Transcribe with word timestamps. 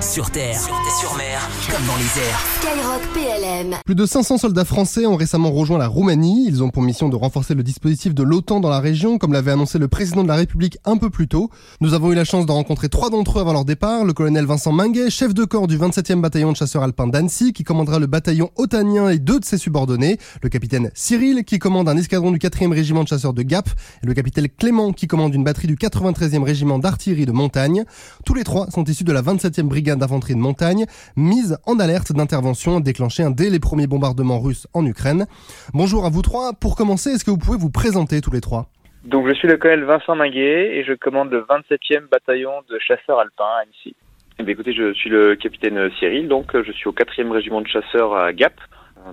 Sur 0.00 0.30
terre, 0.30 0.60
sur, 0.60 1.16
mer, 1.16 1.40
comme 1.70 1.86
dans 1.86 1.96
les 1.96 2.20
airs. 2.20 2.44
Skyrock 2.60 3.02
PLM. 3.14 3.76
Plus 3.84 3.94
de 3.94 4.04
500 4.04 4.36
soldats 4.36 4.66
français 4.66 5.06
ont 5.06 5.16
récemment 5.16 5.50
rejoint 5.50 5.78
la 5.78 5.88
Roumanie. 5.88 6.44
Ils 6.46 6.62
ont 6.62 6.68
pour 6.68 6.82
mission 6.82 7.08
de 7.08 7.16
renforcer 7.16 7.54
le 7.54 7.62
dispositif 7.62 8.14
de 8.14 8.22
l'OTAN 8.22 8.60
dans 8.60 8.68
la 8.68 8.80
région, 8.80 9.16
comme 9.16 9.32
l'avait 9.32 9.52
annoncé 9.52 9.78
le 9.78 9.88
président 9.88 10.22
de 10.22 10.28
la 10.28 10.34
République 10.34 10.76
un 10.84 10.98
peu 10.98 11.08
plus 11.08 11.28
tôt. 11.28 11.50
Nous 11.80 11.94
avons 11.94 12.12
eu 12.12 12.14
la 12.14 12.24
chance 12.24 12.44
de 12.44 12.52
rencontrer 12.52 12.90
trois 12.90 13.08
d'entre 13.08 13.38
eux 13.38 13.40
avant 13.40 13.54
leur 13.54 13.64
départ. 13.64 14.04
Le 14.04 14.12
colonel 14.12 14.44
Vincent 14.44 14.70
Minguet, 14.70 15.08
chef 15.08 15.32
de 15.32 15.44
corps 15.44 15.66
du 15.66 15.78
27e 15.78 16.20
bataillon 16.20 16.52
de 16.52 16.56
chasseurs 16.56 16.82
alpins 16.82 17.06
d'Annecy, 17.06 17.54
qui 17.54 17.64
commandera 17.64 17.98
le 17.98 18.06
bataillon 18.06 18.50
otanien 18.56 19.08
et 19.08 19.18
deux 19.18 19.40
de 19.40 19.44
ses 19.46 19.58
subordonnés. 19.58 20.18
Le 20.42 20.50
capitaine 20.50 20.90
Cyril, 20.94 21.44
qui 21.44 21.58
commande 21.58 21.88
un 21.88 21.96
escadron 21.96 22.32
du 22.32 22.38
4e 22.38 22.72
régiment 22.72 23.02
de 23.02 23.08
chasseurs 23.08 23.32
de 23.32 23.42
Gap. 23.42 23.70
Et 24.02 24.06
le 24.06 24.12
capitaine 24.12 24.48
Clément, 24.48 24.92
qui 24.92 25.06
commande 25.06 25.34
une 25.34 25.44
batterie 25.44 25.68
du 25.68 25.76
93e 25.76 26.42
régiment 26.42 26.78
d'artillerie 26.78 27.26
de 27.26 27.32
montagne. 27.32 27.84
Tous 28.26 28.34
les 28.34 28.44
trois 28.44 28.70
sont 28.70 28.84
issus 28.84 29.04
de 29.04 29.12
la 29.12 29.22
27e 29.22 29.62
brigade 29.62 29.85
d'infanterie 29.94 30.34
de 30.34 30.40
montagne, 30.40 30.86
mise 31.16 31.58
en 31.66 31.78
alerte 31.78 32.12
d'intervention 32.12 32.80
déclenchée 32.80 33.24
dès 33.30 33.50
les 33.50 33.60
premiers 33.60 33.86
bombardements 33.86 34.40
russes 34.40 34.66
en 34.74 34.84
Ukraine. 34.84 35.26
Bonjour 35.74 36.04
à 36.04 36.10
vous 36.10 36.22
trois. 36.22 36.52
Pour 36.52 36.74
commencer, 36.74 37.10
est-ce 37.10 37.24
que 37.24 37.30
vous 37.30 37.38
pouvez 37.38 37.58
vous 37.58 37.70
présenter 37.70 38.20
tous 38.20 38.32
les 38.32 38.40
trois? 38.40 38.66
Donc 39.04 39.28
je 39.28 39.34
suis 39.34 39.46
le 39.46 39.56
colonel 39.56 39.84
Vincent 39.84 40.16
Minguet 40.16 40.76
et 40.76 40.84
je 40.84 40.92
commande 40.94 41.30
le 41.30 41.42
27e 41.42 42.08
bataillon 42.10 42.50
de 42.68 42.78
chasseurs 42.80 43.20
alpins 43.20 43.44
à 43.44 43.62
Annecy. 43.62 43.94
Eh 44.38 44.42
bien, 44.42 44.52
écoutez, 44.52 44.72
je 44.74 44.92
suis 44.94 45.08
le 45.08 45.36
capitaine 45.36 45.90
Cyril, 45.98 46.26
donc 46.26 46.50
je 46.60 46.72
suis 46.72 46.88
au 46.88 46.92
4e 46.92 47.30
régiment 47.30 47.60
de 47.60 47.68
chasseurs 47.68 48.16
à 48.16 48.32
Gap, 48.32 48.54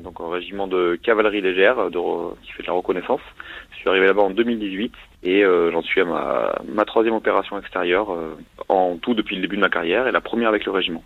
donc 0.02 0.20
au 0.20 0.30
régiment 0.30 0.68
de 0.68 0.98
cavalerie 1.02 1.42
légère 1.42 1.76
qui 2.44 2.52
fait 2.52 2.64
de 2.64 2.68
la 2.68 2.74
reconnaissance. 2.74 3.22
Je 3.72 3.78
suis 3.78 3.90
arrivé 3.90 4.08
là-bas 4.08 4.24
en 4.24 4.30
2018 4.30 4.94
et 5.24 5.44
euh, 5.44 5.72
j'en 5.72 5.82
suis 5.82 6.02
à 6.02 6.06
ma, 6.06 6.86
troisième 6.86 7.16
opération 7.16 7.60
extérieure 7.60 8.12
euh, 8.12 8.36
en 8.70 8.98
tout 8.98 9.14
depuis 9.14 9.36
le 9.36 9.42
début 9.42 9.56
de 9.56 9.62
ma 9.62 9.70
carrière 9.70 10.08
et 10.08 10.12
la 10.12 10.22
première 10.22 10.50
avec 10.50 10.66
le 10.66 10.72
régiment. 10.72 11.04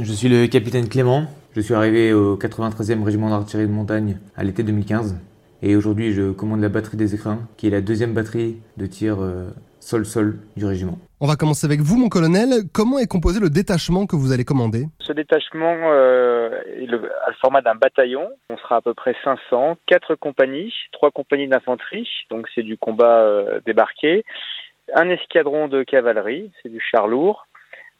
Je 0.00 0.12
suis 0.12 0.28
le 0.28 0.46
capitaine 0.46 0.88
Clément. 0.88 1.26
Je 1.54 1.60
suis 1.60 1.74
arrivé 1.74 2.12
au 2.12 2.36
93e 2.36 3.02
régiment 3.02 3.30
d'artillerie 3.30 3.68
de 3.68 3.72
montagne 3.72 4.18
à 4.36 4.44
l'été 4.44 4.62
2015. 4.62 5.18
Et 5.62 5.74
aujourd'hui, 5.74 6.12
je 6.12 6.30
commande 6.30 6.60
la 6.60 6.68
batterie 6.68 6.96
des 6.96 7.14
écrins, 7.14 7.40
qui 7.56 7.66
est 7.66 7.70
la 7.70 7.80
deuxième 7.80 8.14
batterie 8.14 8.58
de 8.76 8.86
tir 8.86 9.18
sol-sol 9.88 10.38
du 10.56 10.66
régiment. 10.66 10.98
On 11.20 11.26
va 11.26 11.36
commencer 11.36 11.66
avec 11.66 11.80
vous, 11.80 11.96
mon 11.96 12.08
colonel. 12.08 12.68
Comment 12.74 12.98
est 12.98 13.06
composé 13.06 13.40
le 13.40 13.48
détachement 13.48 14.06
que 14.06 14.16
vous 14.16 14.32
allez 14.32 14.44
commander? 14.44 14.84
Ce 15.00 15.12
détachement 15.12 15.76
euh, 15.90 16.60
est 16.76 16.86
le, 16.86 17.10
a 17.24 17.30
le 17.30 17.36
format 17.40 17.62
d'un 17.62 17.74
bataillon. 17.74 18.28
On 18.50 18.58
sera 18.58 18.76
à 18.76 18.80
peu 18.82 18.92
près 18.92 19.16
500, 19.24 19.78
quatre 19.86 20.14
compagnies, 20.14 20.72
trois 20.92 21.10
compagnies 21.10 21.48
d'infanterie, 21.48 22.08
donc 22.30 22.46
c'est 22.54 22.62
du 22.62 22.76
combat 22.76 23.20
euh, 23.22 23.60
débarqué, 23.64 24.24
un 24.94 25.08
escadron 25.08 25.68
de 25.68 25.82
cavalerie, 25.82 26.50
c'est 26.62 26.68
du 26.68 26.80
char 26.80 27.08
lourd, 27.08 27.46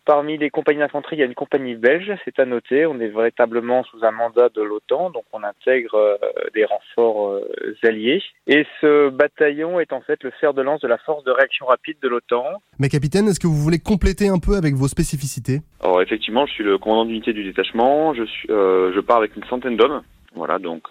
Parmi 0.09 0.39
les 0.39 0.49
compagnies 0.49 0.79
d'infanterie, 0.79 1.17
il 1.17 1.19
y 1.19 1.23
a 1.23 1.27
une 1.27 1.35
compagnie 1.35 1.75
belge, 1.75 2.11
c'est 2.25 2.39
à 2.39 2.47
noter. 2.47 2.87
On 2.87 2.99
est 2.99 3.09
véritablement 3.09 3.85
sous 3.85 4.07
un 4.07 4.11
mandat 4.11 4.49
de 4.49 4.63
l'OTAN, 4.63 5.11
donc 5.11 5.25
on 5.35 5.43
intègre 5.43 5.97
euh, 5.97 6.17
des 6.55 6.65
renforts 6.65 7.33
euh, 7.33 7.77
alliés. 7.83 8.23
Et 8.47 8.65
ce 8.81 9.11
bataillon 9.11 9.81
est 9.81 9.93
en 9.93 10.01
fait 10.01 10.25
le 10.25 10.31
fer 10.31 10.55
de 10.55 10.63
lance 10.63 10.81
de 10.81 10.89
la 10.89 10.97
force 10.97 11.25
de 11.25 11.31
réaction 11.31 11.67
rapide 11.67 11.99
de 12.03 12.09
l'OTAN. 12.09 12.43
Mais 12.79 12.89
capitaine, 12.89 13.29
est-ce 13.29 13.39
que 13.39 13.47
vous 13.47 13.63
voulez 13.63 13.81
compléter 13.81 14.29
un 14.29 14.39
peu 14.39 14.57
avec 14.57 14.77
vos 14.77 14.89
spécificités? 14.89 15.61
Alors 15.83 16.01
effectivement, 16.01 16.47
je 16.47 16.55
suis 16.55 16.65
le 16.65 16.79
commandant 16.79 17.05
d'unité 17.05 17.35
du 17.35 17.45
détachement. 17.45 18.15
Je, 18.15 18.25
suis, 18.25 18.51
euh, 18.51 18.95
je 18.95 19.01
pars 19.01 19.19
avec 19.19 19.37
une 19.37 19.45
centaine 19.45 19.77
d'hommes. 19.77 20.01
Voilà, 20.35 20.59
donc 20.59 20.89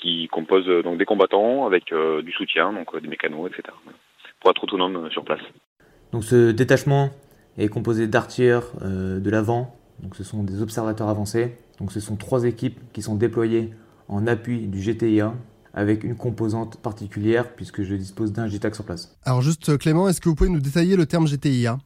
qui 0.00 0.26
composent 0.28 0.82
donc 0.84 0.96
des 0.96 1.04
combattants 1.04 1.66
avec 1.66 1.92
du 1.92 2.32
soutien, 2.32 2.72
donc 2.72 2.98
des 2.98 3.08
mécanos, 3.08 3.50
etc. 3.50 3.76
Pour 4.40 4.52
être 4.52 4.64
autonome 4.64 5.10
sur 5.10 5.22
place. 5.22 5.42
Donc 6.12 6.22
ce 6.22 6.52
détachement, 6.52 7.10
est 7.58 7.68
composé 7.68 8.06
d'artilleurs 8.06 8.72
euh, 8.82 9.20
de 9.20 9.30
l'avant, 9.30 9.76
donc 10.02 10.16
ce 10.16 10.24
sont 10.24 10.42
des 10.42 10.62
observateurs 10.62 11.08
avancés. 11.08 11.56
Donc 11.78 11.92
ce 11.92 12.00
sont 12.00 12.16
trois 12.16 12.44
équipes 12.44 12.80
qui 12.92 13.02
sont 13.02 13.14
déployées 13.16 13.72
en 14.08 14.26
appui 14.26 14.66
du 14.66 14.80
GTIA 14.80 15.34
avec 15.72 16.04
une 16.04 16.14
composante 16.14 16.76
particulière 16.76 17.54
puisque 17.54 17.82
je 17.82 17.94
dispose 17.94 18.32
d'un 18.32 18.46
GTAC 18.46 18.74
sur 18.74 18.84
place. 18.84 19.16
Alors 19.24 19.42
juste 19.42 19.76
Clément, 19.78 20.08
est-ce 20.08 20.20
que 20.20 20.28
vous 20.28 20.34
pouvez 20.34 20.50
nous 20.50 20.60
détailler 20.60 20.96
le 20.96 21.06
terme 21.06 21.26
GTIA 21.26 21.78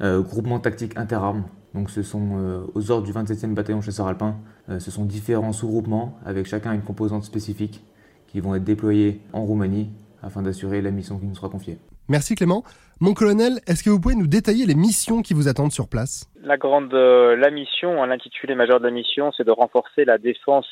euh, 0.00 0.22
Groupement 0.22 0.60
tactique 0.60 0.96
interarmes. 0.96 1.44
Donc 1.74 1.90
ce 1.90 2.02
sont 2.02 2.36
euh, 2.36 2.64
aux 2.74 2.90
ordres 2.90 3.06
du 3.06 3.12
27e 3.12 3.54
bataillon 3.54 3.80
chasseur 3.80 4.06
alpin. 4.06 4.36
Euh, 4.68 4.78
ce 4.78 4.90
sont 4.90 5.04
différents 5.04 5.52
sous-groupements 5.52 6.18
avec 6.24 6.46
chacun 6.46 6.72
une 6.72 6.82
composante 6.82 7.24
spécifique 7.24 7.84
qui 8.28 8.40
vont 8.40 8.54
être 8.54 8.64
déployés 8.64 9.20
en 9.32 9.44
Roumanie 9.44 9.90
afin 10.22 10.42
d'assurer 10.42 10.80
la 10.80 10.90
mission 10.90 11.18
qui 11.18 11.26
nous 11.26 11.34
sera 11.34 11.48
confiée. 11.48 11.78
Merci 12.08 12.34
Clément. 12.34 12.64
Mon 13.00 13.14
colonel, 13.14 13.54
est-ce 13.66 13.82
que 13.82 13.90
vous 13.90 14.00
pouvez 14.00 14.14
nous 14.14 14.28
détailler 14.28 14.64
les 14.64 14.76
missions 14.76 15.22
qui 15.22 15.34
vous 15.34 15.48
attendent 15.48 15.72
sur 15.72 15.88
place? 15.88 16.30
La 16.40 16.56
grande, 16.56 16.94
euh, 16.94 17.34
la 17.34 17.50
mission, 17.50 18.04
l'intitulé 18.04 18.54
majeur 18.54 18.78
de 18.78 18.84
la 18.84 18.92
mission, 18.92 19.32
c'est 19.36 19.44
de 19.44 19.50
renforcer 19.50 20.04
la 20.04 20.18
défense 20.18 20.68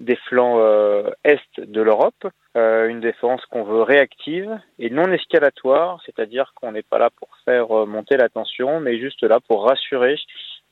des 0.00 0.16
flancs 0.16 0.58
euh, 0.58 1.10
est 1.24 1.38
de 1.58 1.82
l'Europe, 1.82 2.26
euh, 2.56 2.88
une 2.88 3.00
défense 3.00 3.44
qu'on 3.50 3.64
veut 3.64 3.82
réactive 3.82 4.58
et 4.78 4.88
non 4.88 5.10
escalatoire, 5.12 6.00
c'est-à-dire 6.06 6.52
qu'on 6.54 6.72
n'est 6.72 6.82
pas 6.82 6.98
là 6.98 7.10
pour 7.10 7.28
faire 7.44 7.68
monter 7.86 8.16
la 8.16 8.28
tension, 8.28 8.80
mais 8.80 8.98
juste 8.98 9.22
là 9.22 9.40
pour 9.46 9.64
rassurer 9.66 10.16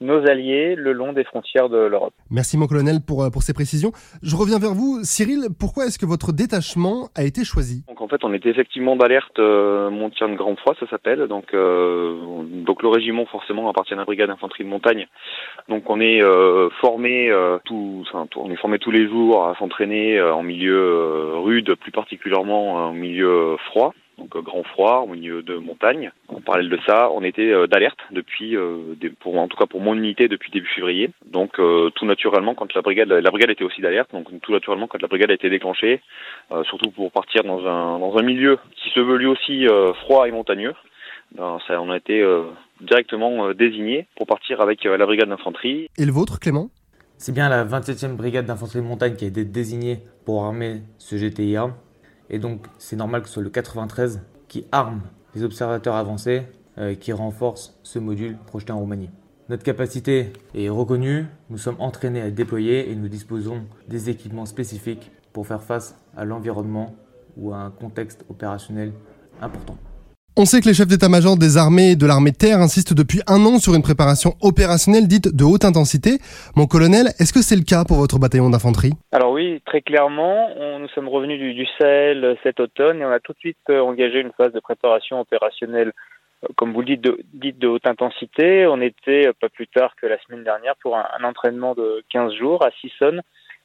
nos 0.05 0.27
alliés 0.29 0.75
le 0.77 0.93
long 0.93 1.13
des 1.13 1.25
frontières 1.25 1.69
de 1.69 1.79
l'Europe. 1.79 2.15
Merci 2.31 2.57
mon 2.57 2.67
colonel 2.67 3.01
pour, 3.07 3.25
euh, 3.25 3.31
pour 3.31 3.43
ces 3.43 3.55
précisions. 3.55 3.93
Je 4.23 4.37
reviens 4.37 4.59
vers 4.59 4.75
vous. 4.75 5.01
Cyril, 5.03 5.49
pourquoi 5.59 5.87
est-ce 5.87 5.99
que 5.99 6.07
votre 6.07 6.33
détachement 6.33 7.09
a 7.17 7.25
été 7.25 7.45
choisi? 7.45 7.85
Donc 7.89 8.01
en 8.01 8.09
fait 8.09 8.23
on 8.25 8.33
était 8.33 8.51
effectivement 8.51 8.97
d'alerte 8.97 9.39
euh, 9.39 9.91
de 9.91 10.37
grand 10.37 10.57
froid 10.57 10.75
ça 10.79 10.87
s'appelle. 10.89 11.27
Donc, 11.29 11.55
euh, 11.55 12.15
donc 12.67 12.83
le 12.83 12.89
régiment 12.89 13.27
forcément 13.27 13.69
appartient 13.69 13.95
à 13.95 13.97
la 13.97 14.05
brigade 14.05 14.29
d'infanterie 14.29 14.65
de 14.65 14.69
montagne. 14.69 15.07
Donc 15.69 15.89
on 15.91 16.01
est 16.01 16.23
euh, 16.23 16.69
formé 16.81 17.31
euh, 17.31 17.59
tout, 17.65 18.05
enfin, 18.07 18.27
on 18.37 18.51
est 18.51 18.57
formé 18.57 18.79
tous 18.79 18.91
les 18.91 19.09
jours 19.09 19.47
à 19.47 19.55
s'entraîner 19.59 20.21
en 20.21 20.43
milieu 20.43 21.35
rude, 21.37 21.75
plus 21.77 21.93
particulièrement 21.93 22.75
en 22.75 22.93
milieu 22.93 23.57
froid 23.67 23.95
donc 24.19 24.37
grand 24.37 24.63
froid 24.63 25.05
au 25.07 25.09
milieu 25.09 25.43
de 25.43 25.57
montagne. 25.57 26.13
En 26.29 26.41
parallèle 26.41 26.69
de 26.69 26.79
ça, 26.87 27.11
on 27.11 27.23
était 27.23 27.53
d'alerte 27.67 27.99
depuis, 28.11 28.57
euh, 28.57 28.95
des, 29.01 29.11
pour 29.11 29.39
en 29.39 29.49
tout 29.49 29.57
cas 29.57 29.67
pour 29.67 29.81
mon 29.81 29.95
unité 29.95 30.29
depuis 30.29 30.51
début 30.51 30.69
février. 30.69 31.11
Donc 31.27 31.59
euh, 31.59 31.91
tout 31.91 32.07
naturellement, 32.07 32.55
quand 32.55 32.73
la 32.75 32.83
brigade, 32.83 33.09
la 33.09 33.31
brigade 33.31 33.51
était 33.51 33.65
aussi 33.65 33.81
d'alerte, 33.81 34.11
donc 34.13 34.29
tout 34.41 34.53
naturellement 34.53 34.87
quand 34.87 35.01
la 35.01 35.09
brigade 35.09 35.31
a 35.31 35.35
été 35.35 35.51
déclenchée, 35.51 36.01
euh, 36.53 36.63
surtout 36.65 36.91
pour 36.91 37.11
partir 37.11 37.43
dans 37.45 37.67
un 37.67 37.99
dans 37.99 38.17
un 38.17 38.23
milieu 38.23 38.59
qui 38.77 38.91
se 38.91 39.01
veut 39.01 39.17
lui 39.17 39.27
aussi 39.27 39.67
froid 40.03 40.29
et 40.29 40.31
montagneux, 40.31 40.75
ben, 41.35 41.59
ça, 41.67 41.81
on 41.81 41.91
a 41.91 41.97
été 41.97 42.25
directement 42.81 43.53
désigné 43.53 44.07
pour 44.17 44.27
partir 44.27 44.61
avec 44.61 44.85
la 44.85 45.05
brigade 45.07 45.29
d'infanterie. 45.29 45.89
Et 45.99 46.05
le 46.05 46.13
vôtre, 46.13 46.39
Clément? 46.39 46.71
C'est 47.17 47.33
bien 47.33 47.49
la 47.49 47.65
27e 47.65 48.17
brigade 48.17 48.47
d'infanterie 48.47 48.81
de 48.81 48.85
montagne 48.85 49.17
qui 49.17 49.25
a 49.25 49.29
été 49.29 49.45
désignée 49.45 49.99
pour 50.25 50.45
armer 50.45 50.83
ce 50.99 51.17
GTIA. 51.17 51.71
Et 52.31 52.39
donc, 52.39 52.67
c'est 52.79 52.97
normal 52.97 53.23
que 53.23 53.29
ce 53.29 53.35
soit 53.35 53.43
le 53.43 53.51
93 53.51 54.21
qui 54.49 54.67
arme 54.73 55.03
les 55.35 55.43
observateurs 55.43 55.97
avancés, 55.97 56.43
euh, 56.79 56.95
qui 56.95 57.13
renforce 57.13 57.79
ce 57.83 57.99
module 57.99 58.37
projeté 58.47 58.73
en 58.73 58.79
Roumanie. 58.79 59.11
Notre 59.49 59.63
capacité 59.63 60.33
est 60.55 60.69
reconnue, 60.71 61.27
nous 61.51 61.59
sommes 61.59 61.77
entraînés 61.79 62.23
à 62.23 62.31
déployer 62.31 62.91
et 62.91 62.97
nous 62.97 63.09
disposons 63.09 63.65
des 63.89 64.09
équipements 64.09 64.47
spécifiques 64.47 65.11
pour 65.33 65.47
faire 65.47 65.63
face 65.63 65.97
à 66.17 66.25
l'environnement 66.25 66.95
ou 67.37 67.53
à 67.53 67.59
un 67.59 67.71
contexte 67.71 68.25
opérationnel 68.31 68.93
important. 69.43 69.77
On 70.37 70.47
sait 70.47 70.61
que 70.61 70.67
les 70.67 70.75
chefs 70.75 70.89
d'état-major 70.89 71.39
des 71.39 71.57
armées 71.59 71.93
et 71.93 71.97
de 71.97 72.07
l'armée 72.07 72.33
terre 72.33 72.59
insistent 72.59 72.93
depuis 72.93 73.21
un 73.29 73.39
an 73.47 73.61
sur 73.61 73.73
une 73.77 73.83
préparation 73.83 74.35
opérationnelle 74.43 75.07
dite 75.07 75.31
de 75.31 75.45
haute 75.45 75.65
intensité. 75.65 76.19
Mon 76.57 76.67
colonel, 76.67 77.15
est-ce 77.21 77.33
que 77.33 77.39
c'est 77.41 77.55
le 77.55 77.63
cas 77.63 77.85
pour 77.85 77.99
votre 77.99 78.19
bataillon 78.19 78.51
d'infanterie? 78.51 78.95
Alors 79.13 79.31
oui, 79.31 79.63
très 79.65 79.81
clairement, 79.81 80.49
nous 80.81 80.89
sommes 80.89 81.09
revenus 81.09 81.39
du, 81.39 81.65
Sahel 81.79 82.37
cet 82.43 82.59
automne 82.59 83.01
et 83.01 83.05
on 83.05 83.13
a 83.13 83.21
tout 83.21 83.33
de 83.33 83.39
suite 83.39 83.59
euh, 83.71 83.79
engagé 83.79 84.19
une 84.19 84.33
phase 84.37 84.53
de 84.53 84.59
préparation 84.59 85.21
opérationnelle, 85.21 85.93
euh, 86.43 86.49
comme 86.57 86.73
vous 86.73 86.81
le 86.81 86.87
dites, 86.87 87.01
de, 87.03 87.21
dites 87.33 87.61
de 87.61 87.69
haute 87.69 87.87
intensité. 87.87 88.67
On 88.67 88.81
était 88.81 89.29
euh, 89.29 89.33
pas 89.41 89.49
plus 89.49 89.69
tard 89.69 89.95
que 90.03 90.09
la 90.09 90.19
semaine 90.25 90.43
dernière 90.43 90.75
pour 90.83 90.97
un 90.97 91.23
entraînement 91.23 91.77
de 91.77 92.03
15 92.11 92.35
jours 92.35 92.67
à 92.67 92.73
Sissonne 92.81 93.23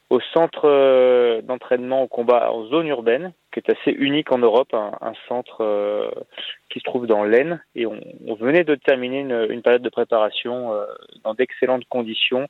au 0.09 0.19
centre 0.33 0.65
euh, 0.65 1.41
d'entraînement 1.41 2.03
au 2.03 2.07
combat 2.07 2.51
en 2.51 2.65
zone 2.65 2.87
urbaine, 2.87 3.31
qui 3.53 3.59
est 3.59 3.69
assez 3.69 3.91
unique 3.91 4.31
en 4.31 4.39
Europe, 4.39 4.73
un, 4.73 4.91
un 5.01 5.13
centre 5.27 5.61
euh, 5.61 6.09
qui 6.69 6.79
se 6.79 6.83
trouve 6.83 7.05
dans 7.05 7.23
l'Aisne. 7.23 7.61
Et 7.75 7.85
on, 7.85 7.99
venait 8.39 8.63
de 8.63 8.75
terminer 8.75 9.19
une, 9.19 9.47
une 9.49 9.61
période 9.61 9.81
de 9.81 9.89
préparation 9.89 10.73
euh, 10.73 10.85
dans 11.23 11.33
d'excellentes 11.33 11.83
conditions 11.89 12.47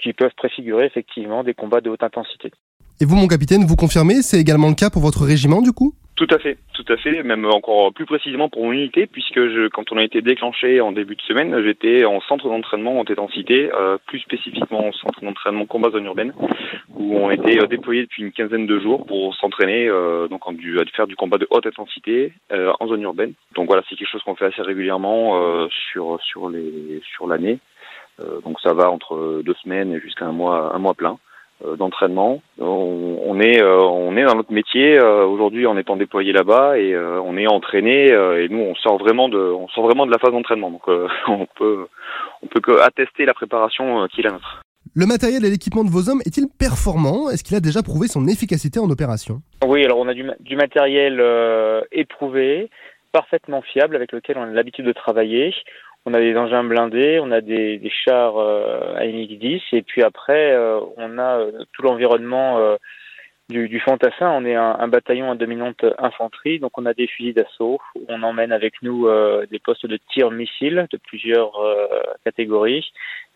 qui 0.00 0.12
peuvent 0.12 0.34
préfigurer 0.36 0.84
effectivement 0.84 1.42
des 1.42 1.54
combats 1.54 1.80
de 1.80 1.90
haute 1.90 2.02
intensité. 2.02 2.52
Et 3.00 3.04
vous, 3.04 3.16
mon 3.16 3.26
capitaine, 3.26 3.64
vous 3.64 3.76
confirmez, 3.76 4.22
c'est 4.22 4.40
également 4.40 4.68
le 4.68 4.74
cas 4.74 4.90
pour 4.90 5.02
votre 5.02 5.24
régiment 5.24 5.62
du 5.62 5.72
coup? 5.72 5.94
Tout 6.18 6.26
à 6.34 6.38
fait, 6.40 6.58
tout 6.74 6.84
à 6.88 6.96
fait, 6.96 7.22
même 7.22 7.46
encore 7.46 7.92
plus 7.92 8.04
précisément 8.04 8.48
pour 8.48 8.64
mon 8.64 8.72
unité, 8.72 9.06
puisque 9.06 9.38
je, 9.38 9.68
quand 9.68 9.92
on 9.92 9.98
a 9.98 10.02
été 10.02 10.20
déclenché 10.20 10.80
en 10.80 10.90
début 10.90 11.14
de 11.14 11.22
semaine, 11.22 11.62
j'étais 11.62 12.04
en 12.04 12.20
centre 12.22 12.48
d'entraînement 12.48 12.98
en 12.98 13.02
intensité, 13.02 13.70
euh, 13.72 13.98
plus 14.04 14.18
spécifiquement 14.18 14.88
en 14.88 14.92
centre 14.92 15.22
d'entraînement 15.22 15.64
combat 15.64 15.90
zone 15.90 16.06
urbaine, 16.06 16.32
où 16.96 17.16
on 17.16 17.30
était 17.30 17.62
euh, 17.62 17.68
déployé 17.68 18.02
depuis 18.02 18.24
une 18.24 18.32
quinzaine 18.32 18.66
de 18.66 18.80
jours 18.80 19.06
pour 19.06 19.36
s'entraîner 19.36 19.86
euh, 19.88 20.26
donc 20.26 20.44
en 20.48 20.52
du, 20.52 20.80
à 20.80 20.84
faire 20.86 21.06
du 21.06 21.14
combat 21.14 21.38
de 21.38 21.46
haute 21.50 21.66
intensité 21.68 22.32
euh, 22.50 22.72
en 22.80 22.88
zone 22.88 23.02
urbaine. 23.02 23.34
Donc 23.54 23.68
voilà, 23.68 23.84
c'est 23.88 23.94
quelque 23.94 24.10
chose 24.10 24.22
qu'on 24.24 24.34
fait 24.34 24.46
assez 24.46 24.62
régulièrement 24.62 25.40
euh, 25.40 25.68
sur 25.92 26.18
sur 26.24 26.50
les 26.50 27.00
sur 27.14 27.28
l'année. 27.28 27.60
donc 28.44 28.58
ça 28.60 28.72
va 28.74 28.90
entre 28.90 29.42
deux 29.44 29.54
semaines 29.62 29.92
et 29.94 30.00
jusqu'à 30.00 30.26
un 30.26 30.32
mois, 30.32 30.74
un 30.74 30.78
mois 30.80 30.94
plein 30.94 31.16
d'entraînement. 31.78 32.40
On, 32.60 33.18
on, 33.24 33.40
est 33.40 33.62
on 33.62 34.16
est 34.16 34.24
dans 34.24 34.36
notre 34.36 34.52
métier 34.52 35.00
aujourd'hui 35.00 35.66
en 35.66 35.76
étant 35.76 35.96
déployé 35.96 36.32
là-bas 36.32 36.78
et 36.78 36.96
on 36.96 37.36
est 37.36 37.46
entraîné 37.46 38.06
et 38.08 38.48
nous 38.48 38.60
on 38.60 38.74
sort 38.76 38.98
vraiment 38.98 39.28
de 39.28 39.38
on 39.38 39.68
sort 39.68 39.86
vraiment 39.86 40.06
de 40.06 40.12
la 40.12 40.18
phase 40.18 40.32
d'entraînement 40.32 40.70
donc 40.70 40.82
on 41.28 41.46
peut 41.56 41.86
on 42.42 42.46
peut 42.46 42.60
que 42.60 42.80
attester 42.80 43.24
la 43.24 43.34
préparation 43.34 44.06
qui 44.08 44.20
est 44.20 44.24
la 44.24 44.32
nôtre. 44.32 44.62
Le 44.94 45.06
matériel 45.06 45.44
et 45.44 45.50
l'équipement 45.50 45.84
de 45.84 45.90
vos 45.90 46.08
hommes 46.08 46.22
est-il 46.26 46.48
performant? 46.48 47.30
Est-ce 47.30 47.44
qu'il 47.44 47.56
a 47.56 47.60
déjà 47.60 47.82
prouvé 47.82 48.08
son 48.08 48.26
efficacité 48.26 48.80
en 48.80 48.90
opération? 48.90 49.42
Oui, 49.64 49.84
alors 49.84 49.98
on 49.98 50.08
a 50.08 50.14
du, 50.14 50.24
du 50.40 50.56
matériel 50.56 51.20
euh, 51.20 51.82
éprouvé, 51.92 52.70
parfaitement 53.12 53.62
fiable, 53.62 53.96
avec 53.96 54.12
lequel 54.12 54.38
on 54.38 54.42
a 54.42 54.46
l'habitude 54.46 54.86
de 54.86 54.92
travailler. 54.92 55.54
On 56.08 56.14
a 56.14 56.20
des 56.20 56.34
engins 56.38 56.64
blindés, 56.64 57.20
on 57.22 57.30
a 57.30 57.42
des, 57.42 57.76
des 57.76 57.90
chars 57.90 58.38
euh, 58.38 58.96
AMX-10, 58.96 59.60
et 59.72 59.82
puis 59.82 60.02
après, 60.02 60.52
euh, 60.52 60.80
on 60.96 61.18
a 61.18 61.40
euh, 61.40 61.52
tout 61.74 61.82
l'environnement 61.82 62.56
euh, 62.56 62.76
du, 63.50 63.68
du 63.68 63.78
fantassin. 63.78 64.30
On 64.30 64.46
est 64.46 64.54
un, 64.54 64.74
un, 64.80 64.88
bataillon 64.88 65.30
à 65.30 65.34
dominante 65.34 65.84
infanterie, 65.98 66.60
donc 66.60 66.78
on 66.78 66.86
a 66.86 66.94
des 66.94 67.08
fusils 67.08 67.34
d'assaut. 67.34 67.78
On 68.08 68.22
emmène 68.22 68.52
avec 68.52 68.80
nous 68.80 69.06
des 69.50 69.58
postes 69.58 69.84
de 69.84 69.98
tir 70.10 70.30
missiles 70.30 70.86
de 70.90 70.96
plusieurs 70.96 71.52
catégories 72.24 72.86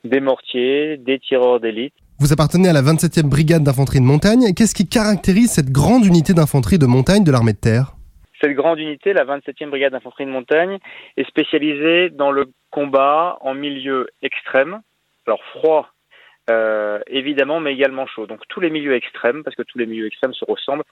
des 0.04 0.20
mortiers, 0.20 0.96
des 0.96 1.18
tireurs 1.18 1.60
d'élite. 1.60 1.94
Vous 2.20 2.32
appartenez 2.32 2.70
à 2.70 2.72
la 2.72 2.82
27e 2.82 3.28
brigade 3.28 3.64
d'infanterie 3.64 4.00
de 4.00 4.04
montagne. 4.04 4.54
Qu'est-ce 4.56 4.74
qui 4.74 4.88
caractérise 4.88 5.50
cette 5.50 5.70
grande 5.70 6.06
unité 6.06 6.32
d'infanterie 6.32 6.78
de 6.78 6.86
montagne 6.86 7.22
de 7.22 7.32
l'armée 7.32 7.52
de 7.52 7.58
terre? 7.58 7.92
Cette 8.40 8.54
grande 8.54 8.80
unité, 8.80 9.12
la 9.12 9.24
27e 9.24 9.68
brigade 9.68 9.92
d'infanterie 9.92 10.26
de 10.26 10.30
montagne, 10.30 10.78
est 11.16 11.28
spécialisée 11.28 12.10
dans 12.10 12.32
le 12.32 12.46
combat 12.72 13.38
en 13.42 13.54
milieu 13.54 14.08
extrême, 14.22 14.82
alors 15.26 15.44
froid 15.52 15.92
euh, 16.50 16.98
évidemment, 17.06 17.60
mais 17.60 17.72
également 17.72 18.06
chaud. 18.06 18.26
Donc 18.26 18.40
tous 18.48 18.60
les 18.60 18.70
milieux 18.70 18.94
extrêmes, 18.94 19.44
parce 19.44 19.54
que 19.54 19.62
tous 19.62 19.78
les 19.78 19.86
milieux 19.86 20.06
extrêmes 20.06 20.34
se 20.34 20.44
ressemblent. 20.44 20.84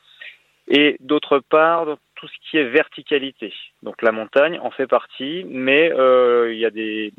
Et 0.69 0.97
d'autre 1.01 1.41
part, 1.41 1.87
tout 2.15 2.29
ce 2.29 2.51
qui 2.51 2.59
est 2.59 2.69
verticalité. 2.69 3.53
Donc 3.83 4.03
la 4.03 4.13
montagne 4.13 4.61
en 4.61 4.71
fait 4.71 4.87
partie, 4.87 5.45
mais 5.49 5.91
euh, 5.93 6.53
il 6.55 6.61
y 6.61 6.67
a 6.67 6.71
des, 6.71 7.13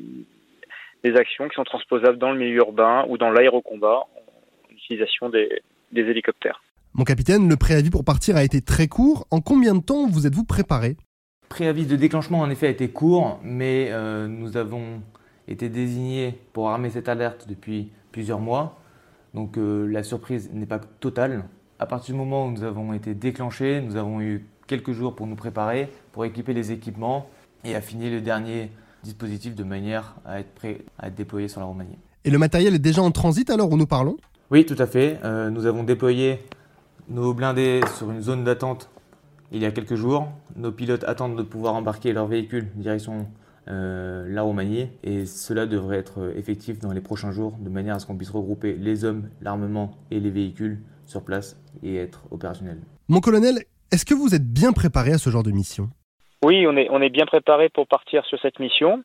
actions 1.15 1.49
qui 1.49 1.55
sont 1.55 1.65
transposables 1.65 2.17
dans 2.17 2.31
le 2.31 2.37
milieu 2.37 2.57
urbain 2.57 3.05
ou 3.09 3.17
dans 3.17 3.31
l'aérocombat 3.31 3.97
en 3.97 4.71
utilisation 4.71 5.29
des, 5.29 5.61
des 5.91 6.01
hélicoptères. 6.01 6.61
Mon 6.93 7.03
capitaine, 7.03 7.49
le 7.49 7.57
préavis 7.57 7.89
pour 7.89 8.05
partir 8.05 8.37
a 8.37 8.43
été 8.43 8.61
très 8.61 8.87
court. 8.87 9.27
En 9.31 9.41
combien 9.41 9.75
de 9.75 9.83
temps 9.83 10.07
vous 10.07 10.27
êtes-vous 10.27 10.45
préparé? 10.45 10.95
Préavis 11.51 11.86
de 11.86 11.98
déclenchement 11.98 12.39
en 12.39 12.50
effet 12.50 12.68
a 12.68 12.69
été 12.69 12.88
court, 12.88 13.38
mais 13.44 13.89
euh, 13.89 14.25
nous 14.25 14.56
avons 14.56 15.01
été 15.50 15.68
désignés 15.68 16.39
pour 16.53 16.69
armer 16.69 16.89
cette 16.89 17.09
alerte 17.09 17.45
depuis 17.45 17.92
plusieurs 18.13 18.39
mois. 18.39 18.80
Donc 19.33 19.57
euh, 19.57 19.86
la 19.86 20.01
surprise 20.01 20.50
n'est 20.53 20.65
pas 20.65 20.80
totale. 20.80 21.44
À 21.77 21.86
partir 21.86 22.15
du 22.15 22.19
moment 22.21 22.48
où 22.48 22.51
nous 22.51 22.63
avons 22.63 22.94
été 22.94 23.13
déclenchés, 23.13 23.81
nous 23.81 23.98
avons 23.98 24.21
eu 24.21 24.45
quelques 24.65 24.94
jours 24.94 25.13
pour 25.13 25.27
nous 25.27 25.36
préparer, 25.36 25.89
pour 26.13 26.24
équiper 26.24 26.53
les 26.53 26.71
équipements 26.71 27.27
et 27.65 27.75
affiner 27.75 28.09
le 28.09 28.21
dernier 28.21 28.71
dispositif 29.03 29.53
de 29.53 29.65
manière 29.65 30.15
à 30.24 30.39
être 30.39 30.56
prêt 30.56 30.77
à 31.00 31.09
être 31.09 31.15
déployé 31.15 31.50
sur 31.50 31.59
la 31.59 31.65
Roumanie. 31.65 32.00
Et 32.24 32.30
le 32.30 32.38
matériel 32.38 32.75
est 32.75 32.80
déjà 32.80 33.01
en 33.01 33.12
transit 33.12 33.50
alors 33.50 33.69
où 33.69 33.75
nous 33.75 33.88
parlons? 33.88 34.15
Oui, 34.51 34.65
tout 34.65 34.77
à 34.80 34.88
fait. 34.88 35.19
Euh, 35.25 35.50
nous 35.50 35.65
avons 35.65 35.83
déployé 35.83 36.39
nos 37.09 37.33
blindés 37.33 37.81
sur 37.98 38.09
une 38.09 38.21
zone 38.21 38.45
d'attente 38.45 38.89
il 39.51 39.62
y 39.62 39.65
a 39.65 39.71
quelques 39.71 39.95
jours. 39.95 40.27
Nos 40.56 40.71
pilotes 40.71 41.03
attendent 41.03 41.38
de 41.38 41.44
pouvoir 41.44 41.75
embarquer 41.75 42.13
leur 42.13 42.27
véhicule 42.27 42.68
direction 42.75 43.27
euh, 43.68 44.25
la 44.27 44.42
Roumanie 44.42 44.89
et 45.03 45.25
cela 45.25 45.68
devrait 45.68 45.98
être 45.98 46.33
effectif 46.36 46.80
dans 46.80 46.92
les 46.92 47.01
prochains 47.01 47.31
jours 47.31 47.57
de 47.59 47.69
manière 47.69 47.95
à 47.95 48.00
ce 48.00 48.07
qu'on 48.07 48.18
puisse 48.18 48.31
regrouper 48.31 48.74
les 48.74 49.06
hommes, 49.06 49.30
l'armement 49.42 49.92
et 50.09 50.19
les 50.19 50.31
véhicules 50.31 50.80
sur 51.06 51.24
place 51.24 51.62
et 51.83 51.98
être 51.98 52.24
opérationnel. 52.31 52.80
Mon 53.07 53.19
colonel, 53.19 53.59
est-ce 53.92 54.06
que 54.06 54.13
vous 54.13 54.33
êtes 54.33 54.48
bien 54.48 54.71
préparé 54.71 55.12
à 55.12 55.18
ce 55.18 55.30
genre 55.30 55.44
de 55.44 55.51
mission? 55.51 55.89
Oui, 56.44 56.65
on 56.65 56.75
est, 56.75 56.88
on 56.89 57.01
est 57.01 57.09
bien 57.09 57.25
préparé 57.25 57.69
pour 57.69 57.88
partir 57.88 58.25
sur 58.25 58.39
cette 58.42 58.59
mission. 58.59 59.03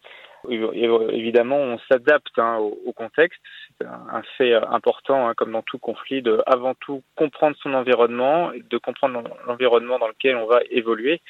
Évidemment, 0.48 1.56
on 1.56 1.78
s'adapte 1.90 2.38
hein, 2.38 2.58
au, 2.60 2.78
au, 2.86 2.92
contexte. 2.92 3.40
Un 3.84 4.22
fait 4.38 4.54
important, 4.54 5.28
hein, 5.28 5.34
comme 5.34 5.52
dans 5.52 5.62
tout 5.62 5.78
conflit, 5.78 6.22
de 6.22 6.42
avant 6.46 6.74
tout 6.74 7.02
comprendre 7.14 7.56
son 7.62 7.74
environnement, 7.74 8.50
de 8.52 8.78
comprendre 8.78 9.22
l'environnement 9.46 9.98
dans 9.98 10.08
lequel 10.08 10.36
on 10.36 10.46
va 10.46 10.60
évoluer. 10.70 11.20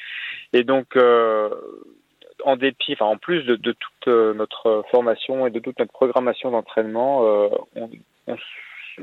Et 0.53 0.63
donc, 0.63 0.97
euh, 0.97 1.51
en 2.45 2.57
dépit, 2.57 2.93
enfin 2.93 3.07
en 3.07 3.17
plus 3.17 3.43
de, 3.43 3.57
de, 3.57 3.73
toute 3.73 4.07
notre 4.07 4.85
formation 4.91 5.47
et 5.47 5.51
de 5.51 5.59
toute 5.59 5.79
notre 5.79 5.93
programmation 5.93 6.51
d'entraînement, 6.51 7.25
euh, 7.25 7.49
on, 7.75 7.91
on 8.27 8.37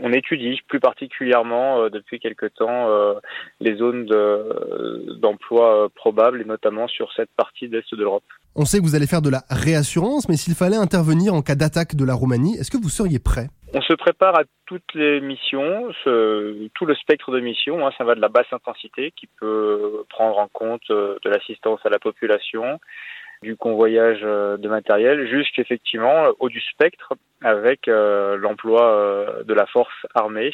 on 0.01 0.11
étudie 0.11 0.61
plus 0.67 0.79
particulièrement 0.79 1.81
euh, 1.81 1.89
depuis 1.89 2.19
quelque 2.19 2.45
temps 2.45 2.89
euh, 2.89 3.15
les 3.59 3.75
zones 3.75 4.05
d'emploi 4.05 5.73
de, 5.73 5.85
euh, 5.85 5.89
probables 5.93 6.41
et 6.41 6.45
notamment 6.45 6.87
sur 6.87 7.11
cette 7.13 7.31
partie 7.31 7.67
de 7.67 7.77
l'Est 7.77 7.93
de 7.93 8.01
l'Europe. 8.01 8.23
On 8.55 8.65
sait 8.65 8.77
que 8.77 8.83
vous 8.83 8.95
allez 8.95 9.07
faire 9.07 9.21
de 9.21 9.29
la 9.29 9.41
réassurance, 9.50 10.29
mais 10.29 10.35
s'il 10.35 10.53
fallait 10.53 10.77
intervenir 10.77 11.33
en 11.33 11.41
cas 11.41 11.55
d'attaque 11.55 11.95
de 11.95 12.05
la 12.05 12.13
Roumanie, 12.13 12.55
est-ce 12.57 12.69
que 12.69 12.77
vous 12.77 12.89
seriez 12.89 13.19
prêt? 13.19 13.47
On 13.73 13.81
se 13.81 13.94
prépare 13.94 14.38
à 14.38 14.44
toutes 14.67 14.94
les 14.94 15.19
missions, 15.21 15.88
tout 16.03 16.85
le 16.85 16.94
spectre 16.94 17.31
de 17.31 17.39
missions. 17.39 17.85
Hein, 17.88 17.91
ça 17.97 18.03
va 18.03 18.13
de 18.13 18.21
la 18.21 18.29
basse 18.29 18.51
intensité 18.51 19.11
qui 19.15 19.27
peut 19.39 20.05
prendre 20.09 20.38
en 20.38 20.47
compte 20.47 20.88
de 20.89 21.29
l'assistance 21.29 21.79
à 21.83 21.89
la 21.89 21.97
population, 21.97 22.79
du 23.41 23.55
convoyage 23.55 24.21
de 24.21 24.67
matériel 24.67 25.27
jusqu'effectivement 25.27 26.27
au 26.39 26.50
du 26.50 26.61
spectre 26.61 27.13
avec 27.44 27.88
euh, 27.88 28.38
l'emploi 28.38 28.85
euh, 28.85 29.44
de 29.44 29.53
la 29.53 29.65
force 29.67 29.94
armée 30.15 30.53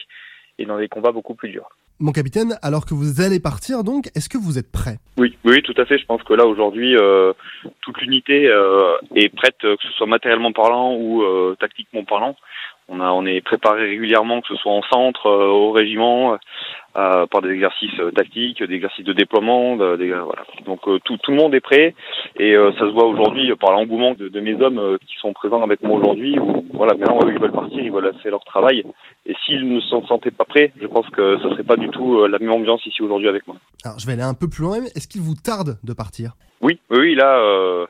et 0.58 0.66
dans 0.66 0.78
des 0.78 0.90
combats 0.90 1.12
beaucoup 1.12 1.36
plus 1.36 1.50
durs. 1.50 1.70
Mon 2.02 2.14
capitaine, 2.14 2.58
alors 2.62 2.86
que 2.86 2.94
vous 2.94 3.20
allez 3.20 3.42
partir 3.42 3.84
donc, 3.84 4.08
est-ce 4.16 4.30
que 4.30 4.38
vous 4.38 4.58
êtes 4.58 4.72
prêt? 4.72 5.00
Oui, 5.18 5.38
oui, 5.44 5.62
tout 5.64 5.74
à 5.76 5.84
fait. 5.84 5.98
Je 5.98 6.06
pense 6.06 6.24
que 6.24 6.34
là 6.34 6.46
aujourd'hui, 6.46 6.96
euh, 6.96 7.34
toute 7.82 8.00
l'unité 8.00 8.48
euh, 8.48 8.96
est 9.16 9.28
prête, 9.36 9.58
que 9.60 9.76
ce 9.82 9.92
soit 9.98 10.08
matériellement 10.08 10.54
parlant 10.54 10.96
ou 10.96 11.24
euh, 11.24 11.58
tactiquement 11.60 12.06
parlant. 12.06 12.38
On 12.90 13.00
a, 13.00 13.12
on 13.12 13.26
est 13.26 13.42
préparé 13.42 13.84
régulièrement, 13.84 14.42
que 14.42 14.48
ce 14.48 14.56
soit 14.56 14.72
en 14.72 14.82
centre, 14.82 15.30
au 15.30 15.72
régiment, 15.72 16.38
euh, 16.98 17.28
par 17.28 17.44
des 17.44 17.52
exercices 17.52 18.02
tactiques, 18.16 18.64
des 18.64 18.74
exercices 18.74 19.06
de 19.06 19.14
déploiement, 19.14 19.76
des, 19.96 20.10
voilà. 20.10 20.44
Donc 20.66 20.80
euh, 20.88 20.98
tout, 21.06 21.18
tout, 21.18 21.30
le 21.30 21.38
monde 21.38 21.54
est 21.54 21.60
prêt 21.60 21.94
et 22.36 22.56
euh, 22.56 22.72
ça 22.74 22.80
se 22.80 22.92
voit 22.92 23.06
aujourd'hui 23.06 23.56
par 23.58 23.74
l'engouement 23.74 24.16
de, 24.16 24.28
de, 24.28 24.40
mes 24.40 24.60
hommes 24.60 24.98
qui 25.06 25.16
sont 25.22 25.32
présents 25.32 25.62
avec 25.62 25.84
moi 25.84 26.00
aujourd'hui. 26.00 26.36
Voilà, 26.74 26.96
maintenant 26.96 27.20
ils 27.28 27.40
veulent 27.40 27.52
partir, 27.52 27.80
ils 27.80 27.92
veulent 27.92 28.12
faire 28.24 28.32
leur 28.32 28.44
travail 28.44 28.84
et 29.28 29.36
s'ils 29.46 29.72
ne 29.72 29.80
se 29.80 30.02
sentaient 30.08 30.32
pas 30.32 30.46
prêts, 30.46 30.74
je 30.82 30.88
pense 30.88 31.08
que 31.12 31.38
ce 31.44 31.50
serait 31.52 31.64
pas 31.64 31.78
du 31.78 31.90
tout 31.90 32.26
la 32.26 32.40
même 32.40 32.52
ambiance 32.52 32.84
ici 32.88 33.04
aujourd'hui 33.04 33.30
avec 33.30 33.46
moi. 33.46 33.58
Alors 33.86 34.00
je 34.00 34.08
vais 34.08 34.14
aller 34.14 34.24
un 34.24 34.34
peu 34.34 34.50
plus 34.50 34.64
loin. 34.64 34.78
Est-ce 34.96 35.08
qu'il 35.08 35.22
vous 35.22 35.36
tarde 35.36 35.78
de 35.84 35.94
partir? 35.94 36.32
Oui, 36.62 36.80
oui, 36.90 37.14
là. 37.14 37.88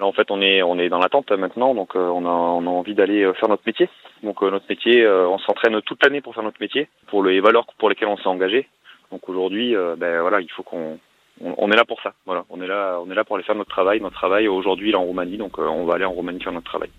Là, 0.00 0.06
en 0.06 0.12
fait, 0.12 0.30
on 0.30 0.40
est 0.40 0.62
on 0.62 0.78
est 0.78 0.88
dans 0.88 0.98
l'attente 0.98 1.30
maintenant, 1.32 1.74
donc 1.74 1.96
euh, 1.96 2.08
on 2.08 2.24
a 2.24 2.30
on 2.30 2.66
a 2.66 2.70
envie 2.70 2.94
d'aller 2.94 3.30
faire 3.34 3.48
notre 3.48 3.62
métier. 3.66 3.88
Donc 4.22 4.42
euh, 4.42 4.50
notre 4.50 4.66
métier, 4.68 5.02
euh, 5.02 5.28
on 5.28 5.38
s'entraîne 5.38 5.80
toute 5.82 6.02
l'année 6.02 6.20
pour 6.20 6.34
faire 6.34 6.44
notre 6.44 6.60
métier, 6.60 6.88
pour 7.08 7.22
les 7.22 7.40
valeurs 7.40 7.66
pour 7.78 7.88
lesquelles 7.88 8.08
on 8.08 8.16
s'est 8.16 8.28
engagé. 8.28 8.68
Donc 9.10 9.28
aujourd'hui, 9.28 9.74
ben 9.98 10.22
voilà, 10.22 10.40
il 10.40 10.50
faut 10.50 10.62
qu'on 10.62 10.98
on, 11.42 11.54
on, 11.58 11.70
est 11.70 11.76
là 11.76 11.84
pour 11.84 12.00
ça. 12.00 12.14
Voilà, 12.24 12.44
on 12.48 12.62
est 12.62 12.66
là 12.66 12.98
on 13.04 13.10
est 13.10 13.14
là 13.14 13.24
pour 13.24 13.36
aller 13.36 13.44
faire 13.44 13.54
notre 13.54 13.70
travail. 13.70 14.00
Notre 14.00 14.16
travail 14.16 14.48
aujourd'hui 14.48 14.88
il 14.88 14.92
est 14.92 14.98
en 14.98 15.04
Roumanie, 15.04 15.36
donc 15.36 15.58
on 15.58 15.84
va 15.84 15.94
aller 15.94 16.06
en 16.06 16.12
Roumanie 16.12 16.42
faire 16.42 16.52
notre 16.52 16.70
travail. 16.70 16.90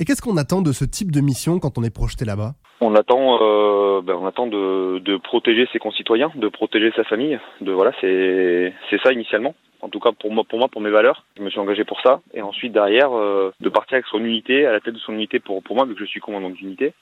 Et 0.00 0.04
qu'est-ce 0.04 0.22
qu'on 0.22 0.36
attend 0.36 0.62
de 0.62 0.70
ce 0.70 0.84
type 0.84 1.10
de 1.10 1.20
mission 1.20 1.58
quand 1.58 1.76
on 1.76 1.82
est 1.82 1.92
projeté 1.92 2.24
là-bas? 2.24 2.52
On 2.80 2.94
attend, 2.94 3.38
euh, 3.42 4.00
ben 4.00 4.14
on 4.14 4.26
attend 4.26 4.46
de, 4.46 5.00
de, 5.00 5.16
protéger 5.16 5.66
ses 5.72 5.80
concitoyens, 5.80 6.30
de 6.36 6.48
protéger 6.48 6.92
sa 6.94 7.02
famille. 7.02 7.40
De 7.60 7.72
voilà, 7.72 7.90
c'est 8.00 8.72
c'est 8.90 9.00
ça 9.02 9.12
initialement. 9.12 9.56
En 9.80 9.88
tout 9.88 10.00
cas 10.00 10.12
pour 10.12 10.32
moi, 10.32 10.44
pour 10.44 10.58
moi, 10.58 10.68
pour 10.68 10.80
mes 10.80 10.90
valeurs, 10.90 11.24
je 11.36 11.42
me 11.42 11.50
suis 11.50 11.60
engagé 11.60 11.84
pour 11.84 12.00
ça. 12.00 12.20
Et 12.34 12.42
ensuite 12.42 12.72
derrière, 12.72 13.16
euh, 13.16 13.52
de 13.60 13.68
partir 13.68 13.94
avec 13.94 14.06
son 14.06 14.24
unité, 14.24 14.66
à 14.66 14.72
la 14.72 14.80
tête 14.80 14.94
de 14.94 14.98
son 14.98 15.12
unité 15.12 15.38
pour 15.38 15.62
pour 15.62 15.76
moi, 15.76 15.84
vu 15.84 15.94
que 15.94 16.00
je 16.00 16.06
suis 16.06 16.20
commandant 16.20 16.50
d'unité. 16.50 16.92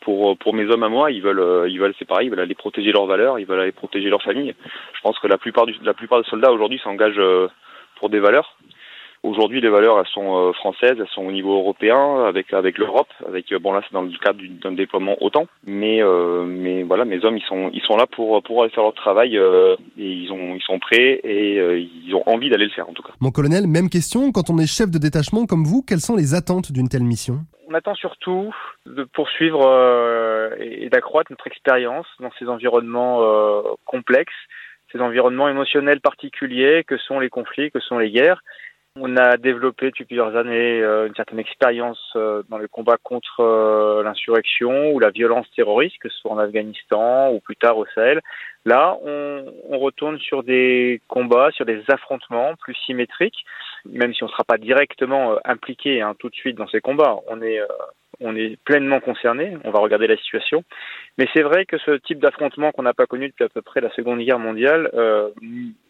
Pour 0.00 0.36
pour 0.38 0.54
mes 0.54 0.64
hommes 0.64 0.82
à 0.82 0.88
moi, 0.88 1.10
ils 1.10 1.22
veulent 1.22 1.70
ils 1.70 1.78
veulent 1.78 1.94
c'est 1.98 2.04
pareil, 2.08 2.26
ils 2.26 2.30
veulent 2.30 2.40
aller 2.40 2.54
protéger 2.54 2.90
leurs 2.90 3.06
valeurs, 3.06 3.38
ils 3.38 3.46
veulent 3.46 3.60
aller 3.60 3.72
protéger 3.72 4.08
leur 4.08 4.22
famille. 4.22 4.54
Je 4.94 5.00
pense 5.02 5.18
que 5.18 5.28
la 5.28 5.38
plupart 5.38 5.66
du 5.66 5.74
la 5.82 5.94
plupart 5.94 6.20
des 6.20 6.28
soldats 6.28 6.52
aujourd'hui 6.52 6.80
s'engagent 6.82 7.22
pour 7.96 8.08
des 8.10 8.18
valeurs. 8.18 8.56
Aujourd'hui, 9.22 9.60
les 9.60 9.68
valeurs, 9.68 10.00
elles 10.00 10.12
sont 10.12 10.36
euh, 10.36 10.52
françaises, 10.52 10.96
elles 10.98 11.06
sont 11.14 11.22
au 11.22 11.30
niveau 11.30 11.54
européen, 11.54 12.24
avec 12.24 12.52
avec 12.52 12.76
l'Europe, 12.76 13.08
avec 13.26 13.54
bon 13.54 13.72
là 13.72 13.80
c'est 13.84 13.92
dans 13.92 14.02
le 14.02 14.10
cadre 14.18 14.40
d'un 14.62 14.72
déploiement 14.72 15.16
OTAN, 15.20 15.46
mais 15.64 16.02
euh, 16.02 16.44
mais 16.44 16.82
voilà, 16.82 17.04
mes 17.04 17.24
hommes 17.24 17.36
ils 17.36 17.44
sont 17.44 17.70
ils 17.72 17.82
sont 17.82 17.96
là 17.96 18.06
pour 18.06 18.42
pour 18.42 18.62
aller 18.62 18.72
faire 18.72 18.82
leur 18.82 18.94
travail 18.94 19.38
euh, 19.38 19.76
et 19.96 20.10
ils 20.10 20.32
ont 20.32 20.56
ils 20.56 20.62
sont 20.62 20.80
prêts 20.80 21.20
et 21.22 21.60
euh, 21.60 21.78
ils 21.78 22.14
ont 22.16 22.22
envie 22.26 22.50
d'aller 22.50 22.64
le 22.64 22.72
faire 22.72 22.88
en 22.88 22.92
tout 22.92 23.02
cas. 23.02 23.12
Mon 23.20 23.30
colonel, 23.30 23.68
même 23.68 23.88
question, 23.88 24.32
quand 24.32 24.50
on 24.50 24.58
est 24.58 24.66
chef 24.66 24.90
de 24.90 24.98
détachement 24.98 25.46
comme 25.46 25.64
vous, 25.64 25.82
quelles 25.86 26.00
sont 26.00 26.16
les 26.16 26.34
attentes 26.34 26.72
d'une 26.72 26.88
telle 26.88 27.04
mission? 27.04 27.36
On 27.68 27.74
attend 27.74 27.94
surtout 27.94 28.52
de 28.86 29.04
poursuivre 29.04 29.64
euh, 29.64 30.50
et 30.58 30.88
d'accroître 30.90 31.30
notre 31.30 31.46
expérience 31.46 32.06
dans 32.20 32.30
ces 32.38 32.46
environnements 32.46 33.22
euh, 33.22 33.62
complexes, 33.84 34.34
ces 34.90 35.00
environnements 35.00 35.48
émotionnels 35.48 36.00
particuliers 36.00 36.84
que 36.84 36.98
sont 36.98 37.20
les 37.20 37.30
conflits, 37.30 37.70
que 37.70 37.80
sont 37.80 37.98
les 37.98 38.10
guerres, 38.10 38.42
On 39.00 39.16
a 39.16 39.38
développé 39.38 39.86
depuis 39.86 40.04
plusieurs 40.04 40.36
années 40.36 40.82
euh, 40.82 41.06
une 41.06 41.14
certaine 41.14 41.38
expérience 41.38 42.12
euh, 42.14 42.42
dans 42.50 42.58
le 42.58 42.68
combat 42.68 42.98
contre 43.02 43.40
euh, 43.40 44.02
l'insurrection 44.02 44.92
ou 44.92 44.98
la 44.98 45.08
violence 45.08 45.46
terroriste, 45.56 45.96
que 45.98 46.10
ce 46.10 46.18
soit 46.18 46.30
en 46.30 46.36
Afghanistan 46.36 47.32
ou 47.32 47.40
plus 47.40 47.56
tard 47.56 47.78
au 47.78 47.86
Sahel. 47.94 48.20
Là, 48.66 48.98
on, 49.02 49.46
on 49.70 49.78
retourne 49.78 50.18
sur 50.18 50.42
des 50.42 51.00
combats, 51.08 51.50
sur 51.52 51.64
des 51.64 51.82
affrontements 51.88 52.54
plus 52.56 52.74
symétriques, 52.84 53.46
même 53.86 54.12
si 54.12 54.24
on 54.24 54.26
ne 54.26 54.32
sera 54.32 54.44
pas 54.44 54.58
directement 54.58 55.38
impliqué 55.46 56.02
hein, 56.02 56.14
tout 56.18 56.28
de 56.28 56.34
suite 56.34 56.58
dans 56.58 56.68
ces 56.68 56.82
combats. 56.82 57.16
On 57.28 57.40
est 57.40 57.60
on 58.22 58.36
est 58.36 58.56
pleinement 58.64 59.00
concerné, 59.00 59.56
on 59.64 59.70
va 59.70 59.80
regarder 59.80 60.06
la 60.06 60.16
situation. 60.16 60.64
Mais 61.18 61.28
c'est 61.34 61.42
vrai 61.42 61.66
que 61.66 61.78
ce 61.78 61.92
type 61.98 62.20
d'affrontement 62.20 62.72
qu'on 62.72 62.82
n'a 62.82 62.94
pas 62.94 63.06
connu 63.06 63.28
depuis 63.28 63.44
à 63.44 63.48
peu 63.48 63.62
près 63.62 63.80
la 63.80 63.90
Seconde 63.94 64.20
Guerre 64.20 64.38
mondiale 64.38 64.90
euh, 64.94 65.30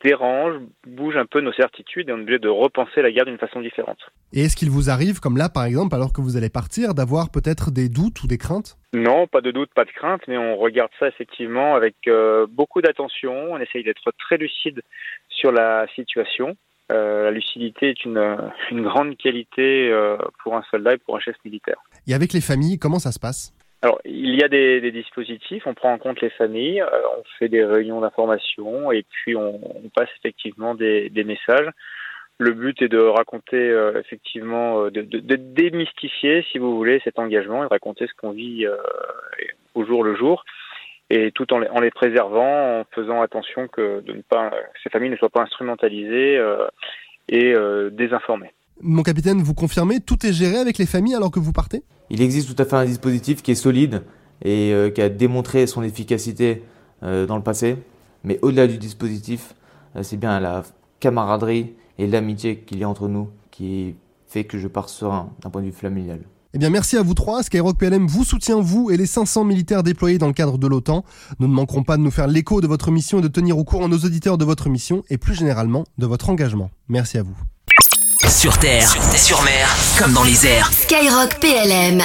dérange, 0.02 0.54
bouge 0.86 1.16
un 1.16 1.26
peu 1.26 1.40
nos 1.40 1.52
certitudes 1.52 2.08
et 2.08 2.12
on 2.12 2.18
est 2.18 2.22
obligé 2.22 2.38
de 2.38 2.48
repenser 2.48 3.02
la 3.02 3.10
guerre 3.10 3.26
d'une 3.26 3.38
façon 3.38 3.60
différente. 3.60 3.98
Et 4.32 4.42
est-ce 4.42 4.56
qu'il 4.56 4.70
vous 4.70 4.90
arrive, 4.90 5.20
comme 5.20 5.36
là 5.36 5.48
par 5.48 5.64
exemple, 5.64 5.94
alors 5.94 6.12
que 6.12 6.20
vous 6.20 6.36
allez 6.36 6.50
partir, 6.50 6.94
d'avoir 6.94 7.30
peut-être 7.30 7.70
des 7.70 7.88
doutes 7.88 8.22
ou 8.22 8.26
des 8.26 8.38
craintes? 8.38 8.76
Non, 8.94 9.26
pas 9.26 9.40
de 9.40 9.50
doutes, 9.50 9.72
pas 9.74 9.84
de 9.84 9.90
craintes, 9.90 10.22
mais 10.28 10.36
on 10.36 10.56
regarde 10.56 10.90
ça 10.98 11.08
effectivement 11.08 11.74
avec 11.74 11.94
euh, 12.08 12.46
beaucoup 12.50 12.82
d'attention, 12.82 13.52
on 13.52 13.58
essaye 13.58 13.84
d'être 13.84 14.12
très 14.18 14.36
lucide 14.36 14.82
sur 15.28 15.52
la 15.52 15.86
situation. 15.94 16.56
Euh, 16.90 17.24
la 17.24 17.30
lucidité 17.30 17.90
est 17.90 18.04
une, 18.04 18.36
une 18.70 18.82
grande 18.82 19.16
qualité 19.16 19.90
euh, 19.90 20.16
pour 20.42 20.56
un 20.56 20.62
soldat 20.70 20.94
et 20.94 20.98
pour 20.98 21.16
un 21.16 21.20
chef 21.20 21.36
militaire. 21.44 21.76
Et 22.06 22.14
avec 22.14 22.32
les 22.32 22.40
familles, 22.40 22.78
comment 22.78 22.98
ça 22.98 23.12
se 23.12 23.20
passe? 23.20 23.54
Alors, 23.82 24.00
il 24.04 24.34
y 24.34 24.44
a 24.44 24.48
des, 24.48 24.80
des, 24.80 24.92
dispositifs, 24.92 25.66
on 25.66 25.74
prend 25.74 25.92
en 25.92 25.98
compte 25.98 26.20
les 26.20 26.30
familles, 26.30 26.80
euh, 26.80 26.86
on 27.18 27.22
fait 27.38 27.48
des 27.48 27.64
réunions 27.64 28.00
d'information 28.00 28.92
et 28.92 29.04
puis 29.08 29.34
on, 29.36 29.60
on 29.84 29.88
passe 29.94 30.08
effectivement 30.18 30.74
des, 30.74 31.08
des, 31.10 31.24
messages. 31.24 31.68
Le 32.38 32.52
but 32.52 32.80
est 32.82 32.88
de 32.88 32.98
raconter 32.98 33.56
euh, 33.56 33.98
effectivement, 33.98 34.84
de, 34.84 35.02
de, 35.02 35.18
de, 35.18 35.36
démystifier, 35.36 36.44
si 36.50 36.58
vous 36.58 36.76
voulez, 36.76 37.00
cet 37.04 37.18
engagement 37.18 37.62
et 37.62 37.66
de 37.66 37.70
raconter 37.70 38.06
ce 38.06 38.12
qu'on 38.14 38.30
vit 38.32 38.66
au 39.74 39.84
jour 39.84 40.04
le 40.04 40.14
jour 40.14 40.44
et 41.12 41.30
tout 41.32 41.52
en 41.52 41.58
les, 41.58 41.68
en 41.68 41.80
les, 41.80 41.90
préservant, 41.90 42.80
en 42.80 42.84
faisant 42.94 43.20
attention 43.20 43.68
que, 43.68 44.00
de 44.00 44.12
ne 44.14 44.22
pas, 44.22 44.50
ces 44.82 44.88
familles 44.88 45.10
ne 45.10 45.16
soient 45.16 45.28
pas 45.28 45.42
instrumentalisées 45.42 46.38
euh, 46.38 46.66
et 47.28 47.52
euh, 47.52 47.90
désinformées. 47.90 48.52
Mon 48.80 49.02
capitaine, 49.02 49.42
vous 49.42 49.54
confirmez, 49.54 50.00
tout 50.00 50.26
est 50.26 50.32
géré 50.32 50.56
avec 50.56 50.78
les 50.78 50.86
familles 50.86 51.14
alors 51.14 51.30
que 51.30 51.38
vous 51.38 51.52
partez? 51.52 51.82
Il 52.08 52.22
existe 52.22 52.54
tout 52.54 52.60
à 52.62 52.64
fait 52.64 52.76
un 52.76 52.86
dispositif 52.86 53.42
qui 53.42 53.50
est 53.50 53.56
solide 53.56 54.02
et 54.42 54.72
euh, 54.72 54.90
qui 54.90 55.02
a 55.02 55.10
démontré 55.10 55.66
son 55.66 55.82
efficacité 55.82 56.62
euh, 57.02 57.26
dans 57.26 57.36
le 57.36 57.42
passé. 57.42 57.76
Mais 58.24 58.38
au-delà 58.40 58.66
du 58.66 58.78
dispositif, 58.78 59.54
euh, 59.96 60.02
c'est 60.02 60.16
bien 60.16 60.40
la 60.40 60.62
camaraderie 60.98 61.74
et 61.98 62.06
l'amitié 62.06 62.58
qu'il 62.60 62.78
y 62.78 62.84
a 62.84 62.88
entre 62.88 63.08
nous 63.08 63.28
qui 63.50 63.96
fait 64.26 64.44
que 64.44 64.56
je 64.56 64.66
pars 64.66 64.88
serein 64.88 65.30
d'un 65.42 65.50
point 65.50 65.60
de 65.60 65.66
vue 65.66 65.72
familial. 65.72 66.20
Eh 66.54 66.58
bien, 66.58 66.70
merci 66.70 66.96
à 66.96 67.02
vous 67.02 67.14
trois. 67.14 67.42
Skyrock 67.42 67.78
PLM 67.78 68.06
vous 68.06 68.24
soutient, 68.24 68.60
vous 68.60 68.90
et 68.90 68.96
les 68.96 69.06
500 69.06 69.44
militaires 69.44 69.82
déployés 69.82 70.18
dans 70.18 70.26
le 70.26 70.34
cadre 70.34 70.58
de 70.58 70.66
l'OTAN. 70.66 71.04
Nous 71.38 71.48
ne 71.48 71.52
manquerons 71.52 71.82
pas 71.82 71.96
de 71.96 72.02
nous 72.02 72.10
faire 72.10 72.26
l'écho 72.26 72.60
de 72.60 72.66
votre 72.66 72.90
mission 72.90 73.20
et 73.20 73.22
de 73.22 73.28
tenir 73.28 73.56
au 73.56 73.64
courant 73.64 73.88
nos 73.88 73.98
auditeurs 73.98 74.36
de 74.36 74.44
votre 74.44 74.68
mission 74.68 75.02
et 75.08 75.16
plus 75.16 75.34
généralement 75.34 75.84
de 75.96 76.06
votre 76.06 76.28
engagement. 76.28 76.70
Merci 76.88 77.18
à 77.18 77.22
vous. 77.22 77.36
Sur 78.28 78.58
terre, 78.58 78.88
sur 79.16 79.42
mer, 79.42 79.68
comme 79.98 80.12
dans 80.12 80.24
les 80.24 80.46
airs. 80.46 80.70
Skyrock 80.72 81.38
PLM. 81.40 82.02